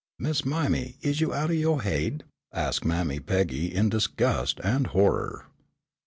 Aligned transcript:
"Miss 0.17 0.43
Mime, 0.43 0.95
is 1.03 1.21
you 1.21 1.31
out 1.31 1.51
o' 1.51 1.53
yo' 1.53 1.77
haid?" 1.77 2.23
asked 2.51 2.83
Mammy 2.83 3.19
Peggy 3.19 3.71
in 3.71 3.87
disgust 3.89 4.59
and 4.63 4.87
horror. 4.87 5.45